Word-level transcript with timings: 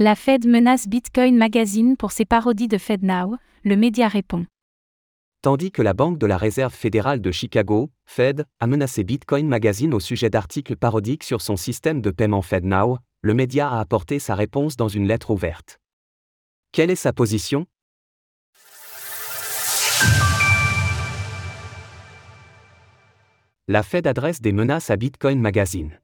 La 0.00 0.14
Fed 0.14 0.46
menace 0.46 0.86
Bitcoin 0.86 1.36
Magazine 1.36 1.96
pour 1.96 2.12
ses 2.12 2.24
parodies 2.24 2.68
de 2.68 2.78
FedNow, 2.78 3.36
le 3.64 3.76
média 3.76 4.06
répond. 4.06 4.46
Tandis 5.42 5.72
que 5.72 5.82
la 5.82 5.92
Banque 5.92 6.18
de 6.18 6.26
la 6.26 6.36
Réserve 6.36 6.72
fédérale 6.72 7.20
de 7.20 7.32
Chicago, 7.32 7.90
Fed, 8.06 8.44
a 8.60 8.68
menacé 8.68 9.02
Bitcoin 9.02 9.48
Magazine 9.48 9.92
au 9.92 9.98
sujet 9.98 10.30
d'articles 10.30 10.76
parodiques 10.76 11.24
sur 11.24 11.40
son 11.40 11.56
système 11.56 12.00
de 12.00 12.12
paiement 12.12 12.42
FedNow, 12.42 12.98
le 13.22 13.34
média 13.34 13.68
a 13.68 13.80
apporté 13.80 14.20
sa 14.20 14.36
réponse 14.36 14.76
dans 14.76 14.86
une 14.86 15.08
lettre 15.08 15.30
ouverte. 15.30 15.80
Quelle 16.70 16.92
est 16.92 16.94
sa 16.94 17.12
position? 17.12 17.66
La 23.66 23.82
Fed 23.82 24.06
adresse 24.06 24.40
des 24.40 24.52
menaces 24.52 24.90
à 24.90 24.96
Bitcoin 24.96 25.40
Magazine. 25.40 25.98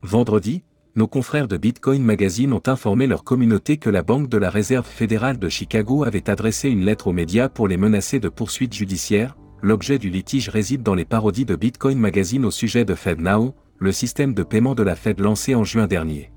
Vendredi, 0.00 0.64
nos 0.96 1.08
confrères 1.08 1.48
de 1.48 1.56
Bitcoin 1.56 2.02
Magazine 2.04 2.52
ont 2.52 2.62
informé 2.66 3.06
leur 3.06 3.24
communauté 3.24 3.78
que 3.78 3.90
la 3.90 4.02
Banque 4.02 4.28
de 4.28 4.38
la 4.38 4.48
Réserve 4.48 4.86
fédérale 4.86 5.38
de 5.38 5.48
Chicago 5.48 6.04
avait 6.04 6.30
adressé 6.30 6.70
une 6.70 6.84
lettre 6.84 7.08
aux 7.08 7.12
médias 7.12 7.48
pour 7.48 7.66
les 7.66 7.76
menacer 7.76 8.20
de 8.20 8.28
poursuites 8.28 8.74
judiciaires. 8.74 9.36
L'objet 9.60 9.98
du 9.98 10.08
litige 10.08 10.48
réside 10.48 10.82
dans 10.82 10.94
les 10.94 11.04
parodies 11.04 11.46
de 11.46 11.56
Bitcoin 11.56 11.98
Magazine 11.98 12.44
au 12.44 12.50
sujet 12.52 12.84
de 12.84 12.94
FedNow, 12.94 13.54
le 13.78 13.92
système 13.92 14.34
de 14.34 14.44
paiement 14.44 14.76
de 14.76 14.84
la 14.84 14.94
Fed 14.94 15.18
lancé 15.18 15.54
en 15.56 15.64
juin 15.64 15.88
dernier. 15.88 16.30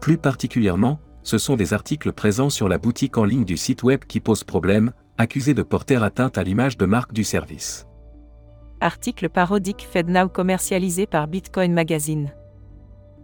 Plus 0.00 0.16
particulièrement, 0.16 0.98
ce 1.22 1.36
sont 1.36 1.56
des 1.56 1.74
articles 1.74 2.12
présents 2.12 2.50
sur 2.50 2.68
la 2.68 2.78
boutique 2.78 3.18
en 3.18 3.24
ligne 3.24 3.44
du 3.44 3.58
site 3.58 3.82
web 3.82 4.04
qui 4.06 4.20
posent 4.20 4.44
problème, 4.44 4.92
accusés 5.18 5.52
de 5.52 5.62
porter 5.62 6.02
atteinte 6.02 6.38
à 6.38 6.42
l'image 6.42 6.78
de 6.78 6.86
marque 6.86 7.12
du 7.12 7.24
service. 7.24 7.86
Article 8.80 9.28
parodique 9.28 9.86
FedNow 9.90 10.28
commercialisé 10.28 11.06
par 11.06 11.26
Bitcoin 11.26 11.74
Magazine. 11.74 12.32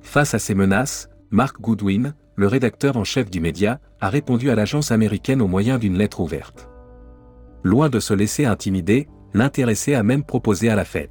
Face 0.04 0.34
à 0.34 0.38
ces 0.38 0.54
menaces, 0.54 1.08
Mark 1.30 1.60
Goodwin, 1.60 2.14
le 2.36 2.46
rédacteur 2.46 2.96
en 2.96 3.04
chef 3.04 3.30
du 3.30 3.40
média, 3.40 3.80
a 4.00 4.08
répondu 4.08 4.50
à 4.50 4.54
l'agence 4.54 4.92
américaine 4.92 5.42
au 5.42 5.48
moyen 5.48 5.78
d'une 5.78 5.98
lettre 5.98 6.20
ouverte. 6.20 6.68
Loin 7.64 7.88
de 7.88 7.98
se 7.98 8.14
laisser 8.14 8.44
intimider, 8.44 9.08
l'intéressé 9.32 9.94
a 9.94 10.04
même 10.04 10.22
proposé 10.22 10.68
à 10.68 10.76
la 10.76 10.84
Fed 10.84 11.10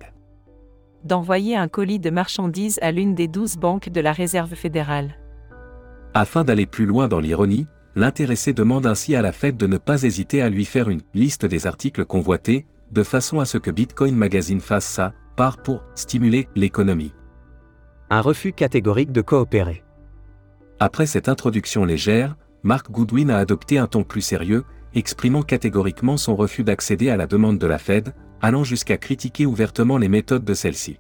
d'envoyer 1.04 1.58
un 1.58 1.67
colis 1.67 2.00
de 2.00 2.09
marchandises 2.09 2.80
à 2.82 2.92
l'une 2.92 3.14
des 3.14 3.28
douze 3.28 3.58
banques 3.58 3.90
de 3.90 4.00
la 4.00 4.14
Réserve 4.14 4.56
fédérale. 4.56 5.17
Afin 6.14 6.44
d'aller 6.44 6.66
plus 6.66 6.86
loin 6.86 7.10
dans 7.10 7.20
l'ironie, 7.20 7.67
l'intéressé 7.95 8.54
demande 8.54 8.86
ainsi 8.86 9.16
à 9.16 9.22
la 9.22 9.32
Fed 9.32 9.58
de 9.58 9.67
ne 9.67 9.78
pas 9.78 10.04
hésiter 10.04 10.42
à 10.42 10.50
lui 10.50 10.66
faire 10.66 10.89
une 10.89 11.02
liste 11.14 11.45
des 11.45 11.67
articles 11.67 12.06
convoités, 12.06 12.66
de 12.92 13.04
façon 13.04 13.39
à 13.39 13.45
ce 13.45 13.58
que 13.58 13.72
Bitcoin 13.72 14.16
Magazine 14.16 14.62
fasse 14.62 14.86
ça, 14.86 15.14
part 15.36 15.62
pour 15.62 15.84
stimuler 15.95 16.48
l'économie 16.56 17.14
un 18.14 18.22
refus 18.22 18.53
catégorique 18.53 19.11
de 19.11 19.22
coopérer. 19.22 19.83
Après 20.80 21.08
cette 21.08 21.30
introduction 21.30 21.83
légère, 21.83 22.36
Mark 22.61 22.92
Goodwin 22.92 23.31
a 23.31 23.39
adopté 23.39 23.80
un 23.80 23.88
ton 23.88 24.03
plus 24.03 24.22
sérieux, 24.22 24.66
exprimant 24.94 25.42
catégoriquement 25.42 26.17
son 26.17 26.36
refus 26.36 26.64
d'accéder 26.64 27.09
à 27.09 27.17
la 27.17 27.25
demande 27.25 27.58
de 27.58 27.66
la 27.66 27.80
Fed, 27.80 28.14
allant 28.39 28.64
jusqu'à 28.64 28.97
critiquer 28.97 29.47
ouvertement 29.47 29.97
les 29.97 30.09
méthodes 30.09 30.45
de 30.45 30.53
celle-ci. 30.53 31.00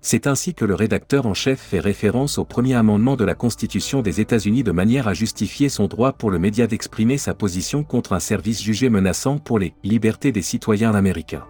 C'est 0.00 0.28
ainsi 0.28 0.54
que 0.54 0.64
le 0.64 0.76
rédacteur 0.76 1.26
en 1.26 1.34
chef 1.34 1.60
fait 1.60 1.80
référence 1.80 2.38
au 2.38 2.44
premier 2.44 2.74
amendement 2.74 3.16
de 3.16 3.24
la 3.24 3.34
Constitution 3.34 4.00
des 4.00 4.20
États-Unis 4.20 4.62
de 4.62 4.72
manière 4.72 5.08
à 5.08 5.14
justifier 5.14 5.68
son 5.68 5.88
droit 5.88 6.12
pour 6.12 6.30
le 6.30 6.38
média 6.38 6.68
d'exprimer 6.68 7.18
sa 7.18 7.34
position 7.34 7.82
contre 7.82 8.12
un 8.12 8.20
service 8.20 8.62
jugé 8.62 8.90
menaçant 8.90 9.38
pour 9.38 9.58
les 9.58 9.74
libertés 9.82 10.30
des 10.30 10.42
citoyens 10.42 10.94
américains. 10.94 11.46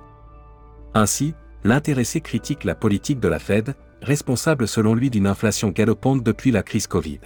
Ainsi, 0.94 1.34
l'intéressé 1.62 2.22
critique 2.22 2.64
la 2.64 2.74
politique 2.74 3.20
de 3.20 3.28
la 3.28 3.38
Fed, 3.38 3.74
responsable 4.02 4.68
selon 4.68 4.94
lui 4.94 5.10
d'une 5.10 5.26
inflation 5.26 5.70
galopante 5.70 6.22
depuis 6.22 6.50
la 6.50 6.62
crise 6.62 6.86
Covid. 6.86 7.20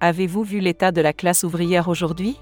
Avez-vous 0.00 0.42
vu 0.42 0.60
l'état 0.60 0.92
de 0.92 1.00
la 1.00 1.12
classe 1.12 1.44
ouvrière 1.44 1.88
aujourd'hui? 1.88 2.38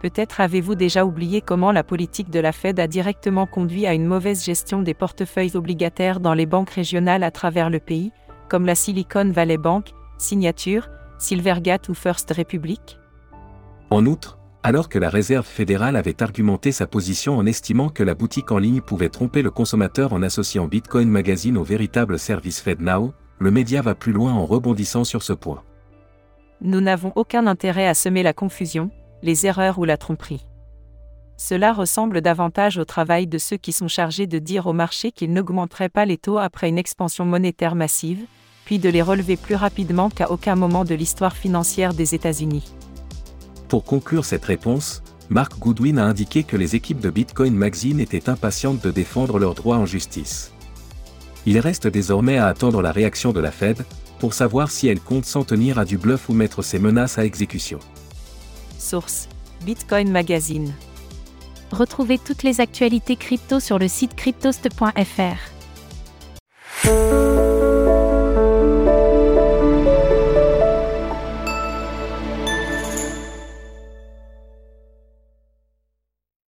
Peut-être 0.00 0.40
avez-vous 0.40 0.74
déjà 0.74 1.04
oublié 1.04 1.40
comment 1.40 1.70
la 1.70 1.84
politique 1.84 2.30
de 2.30 2.40
la 2.40 2.52
Fed 2.52 2.80
a 2.80 2.88
directement 2.88 3.46
conduit 3.46 3.86
à 3.86 3.94
une 3.94 4.06
mauvaise 4.06 4.44
gestion 4.44 4.82
des 4.82 4.94
portefeuilles 4.94 5.56
obligataires 5.56 6.18
dans 6.18 6.34
les 6.34 6.46
banques 6.46 6.70
régionales 6.70 7.22
à 7.22 7.30
travers 7.30 7.70
le 7.70 7.78
pays, 7.78 8.10
comme 8.48 8.66
la 8.66 8.74
Silicon 8.74 9.30
Valley 9.30 9.58
Bank, 9.58 9.92
Signature, 10.18 10.88
Silvergate 11.18 11.88
ou 11.88 11.94
First 11.94 12.32
Republic? 12.36 12.98
En 13.90 14.06
outre, 14.06 14.38
alors 14.62 14.88
que 14.88 14.98
la 14.98 15.10
Réserve 15.10 15.46
fédérale 15.46 15.96
avait 15.96 16.22
argumenté 16.22 16.70
sa 16.70 16.86
position 16.86 17.36
en 17.36 17.46
estimant 17.46 17.88
que 17.88 18.02
la 18.02 18.14
boutique 18.14 18.52
en 18.52 18.58
ligne 18.58 18.80
pouvait 18.80 19.08
tromper 19.08 19.42
le 19.42 19.50
consommateur 19.50 20.12
en 20.12 20.22
associant 20.22 20.68
Bitcoin 20.68 21.08
Magazine 21.08 21.56
au 21.56 21.64
véritable 21.64 22.18
service 22.18 22.60
FedNow, 22.60 23.12
le 23.38 23.50
média 23.50 23.82
va 23.82 23.96
plus 23.96 24.12
loin 24.12 24.32
en 24.32 24.46
rebondissant 24.46 25.02
sur 25.02 25.22
ce 25.22 25.32
point. 25.32 25.62
Nous 26.60 26.80
n'avons 26.80 27.12
aucun 27.16 27.48
intérêt 27.48 27.88
à 27.88 27.94
semer 27.94 28.22
la 28.22 28.32
confusion, 28.32 28.90
les 29.22 29.46
erreurs 29.46 29.80
ou 29.80 29.84
la 29.84 29.96
tromperie. 29.96 30.46
Cela 31.36 31.72
ressemble 31.72 32.20
davantage 32.20 32.78
au 32.78 32.84
travail 32.84 33.26
de 33.26 33.38
ceux 33.38 33.56
qui 33.56 33.72
sont 33.72 33.88
chargés 33.88 34.28
de 34.28 34.38
dire 34.38 34.68
au 34.68 34.72
marché 34.72 35.10
qu'ils 35.10 35.32
n'augmenteraient 35.32 35.88
pas 35.88 36.04
les 36.04 36.18
taux 36.18 36.38
après 36.38 36.68
une 36.68 36.78
expansion 36.78 37.24
monétaire 37.24 37.74
massive, 37.74 38.24
puis 38.64 38.78
de 38.78 38.88
les 38.88 39.02
relever 39.02 39.36
plus 39.36 39.56
rapidement 39.56 40.08
qu'à 40.08 40.30
aucun 40.30 40.54
moment 40.54 40.84
de 40.84 40.94
l'histoire 40.94 41.36
financière 41.36 41.94
des 41.94 42.14
États-Unis. 42.14 42.72
Pour 43.72 43.84
conclure 43.84 44.26
cette 44.26 44.44
réponse, 44.44 45.02
Mark 45.30 45.58
Goodwin 45.58 45.98
a 45.98 46.04
indiqué 46.04 46.42
que 46.42 46.58
les 46.58 46.76
équipes 46.76 47.00
de 47.00 47.08
Bitcoin 47.08 47.54
Magazine 47.54 48.00
étaient 48.00 48.28
impatientes 48.28 48.84
de 48.84 48.90
défendre 48.90 49.38
leurs 49.38 49.54
droits 49.54 49.78
en 49.78 49.86
justice. 49.86 50.52
Il 51.46 51.58
reste 51.58 51.86
désormais 51.86 52.36
à 52.36 52.48
attendre 52.48 52.82
la 52.82 52.92
réaction 52.92 53.32
de 53.32 53.40
la 53.40 53.50
Fed, 53.50 53.86
pour 54.18 54.34
savoir 54.34 54.70
si 54.70 54.88
elle 54.88 55.00
compte 55.00 55.24
s'en 55.24 55.42
tenir 55.42 55.78
à 55.78 55.86
du 55.86 55.96
bluff 55.96 56.28
ou 56.28 56.34
mettre 56.34 56.60
ses 56.60 56.78
menaces 56.78 57.16
à 57.16 57.24
exécution. 57.24 57.78
Source 58.78 59.26
Bitcoin 59.64 60.10
Magazine. 60.10 60.74
Retrouvez 61.70 62.18
toutes 62.18 62.42
les 62.42 62.60
actualités 62.60 63.16
crypto 63.16 63.58
sur 63.58 63.78
le 63.78 63.88
site 63.88 64.14
cryptost.fr. 64.14 65.51